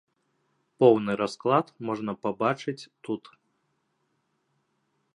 [0.83, 3.23] Поўны расклад можна пабачыць тут.